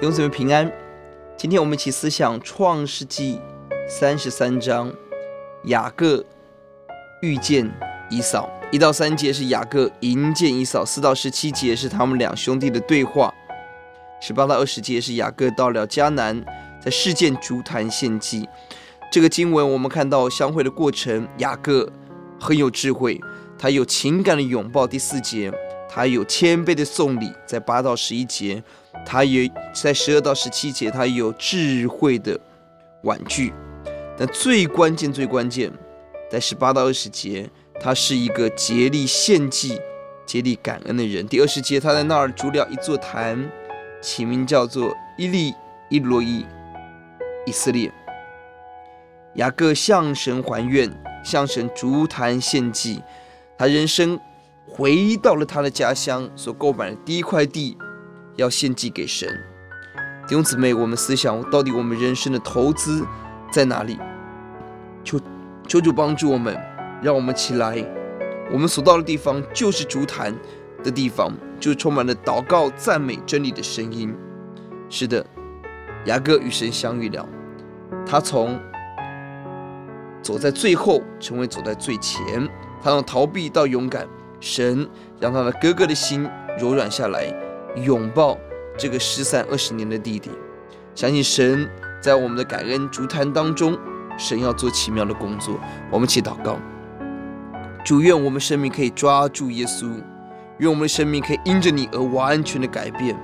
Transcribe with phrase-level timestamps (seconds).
[0.00, 0.72] 弟兄姊妹平安，
[1.36, 3.38] 今天我们一起思想创世纪
[3.86, 4.90] 三十三章，
[5.64, 6.24] 雅各
[7.20, 7.70] 遇见
[8.08, 8.48] 以扫。
[8.72, 13.30] 一到三节是雅各迎见以扫，四到十七节是他们两兄弟的对话，
[14.22, 16.42] 十八到二十节是雅各到了迦南，
[16.82, 18.48] 在示剑筑坛献祭。
[19.12, 21.86] 这个经文我们看到相会的过程，雅各
[22.40, 23.20] 很有智慧，
[23.58, 24.86] 他有情感的拥抱。
[24.86, 25.52] 第四节，
[25.90, 28.64] 他有谦卑的送礼，在八到十一节。
[29.04, 32.38] 他也在十二到十七节，他有智慧的
[33.02, 33.52] 婉拒，
[34.16, 35.72] 但最关键、最关键，
[36.30, 37.48] 在十八到二十节，
[37.80, 39.80] 他是一个竭力献祭、
[40.24, 41.26] 竭力感恩的人。
[41.26, 43.50] 第二十节，他在那儿筑了一座坛，
[44.00, 45.52] 起名叫做伊利
[45.88, 46.46] 伊罗伊
[47.46, 47.92] 以色列。
[49.34, 50.90] 雅各向神还愿，
[51.24, 53.02] 向神筑坛献祭，
[53.56, 54.20] 他人生
[54.68, 57.76] 回到了他的家乡所购买的第一块地。
[58.36, 59.28] 要献祭给神，
[60.26, 63.04] 弟兄姊妹，我们思想到底我们人生的投资
[63.50, 63.98] 在哪里？
[65.04, 65.20] 求
[65.66, 66.56] 求主帮助我们，
[67.02, 67.84] 让我们起来。
[68.52, 70.34] 我们所到的地方就是筑坛
[70.82, 74.14] 的地方，就充满了祷告、赞美、真理的声音。
[74.88, 75.24] 是的，
[76.06, 77.28] 雅各与神相遇了，
[78.04, 78.58] 他从
[80.22, 82.48] 走在最后，成为走在最前。
[82.82, 84.08] 他从逃避到勇敢，
[84.40, 84.88] 神
[85.20, 87.32] 让他的哥哥的心柔软下来。
[87.76, 88.36] 拥抱
[88.76, 90.30] 这个失散二十年的弟弟，
[90.94, 91.68] 相信神
[92.00, 93.78] 在我们的感恩筑坛当中，
[94.18, 95.58] 神要做奇妙的工作。
[95.90, 96.58] 我们一起祷告，
[97.84, 99.92] 主，愿我们生命可以抓住耶稣，
[100.58, 103.16] 愿我们的生命可以因着你而完全的改变，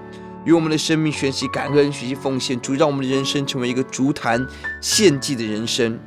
[0.45, 2.61] 愿我们的生命学习感恩，学习奉献。
[2.61, 4.47] 主，让我们的人生成为一个筑坛
[4.81, 5.99] 献祭的人生。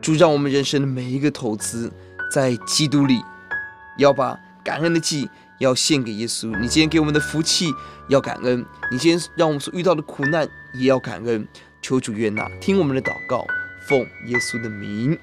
[0.00, 1.92] 主，让我们人生的每一个投资
[2.32, 3.20] 在基督里，
[3.98, 5.28] 要把感恩的祭。
[5.58, 7.72] 要献给耶稣，你今天给我们的福气
[8.08, 11.46] 要感恩，你今天让我们所遇到的苦难也要感恩，
[11.82, 13.44] 求主悦纳，听我们的祷告，
[13.88, 15.18] 奉耶稣的名，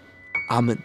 [0.49, 0.77] 阿门。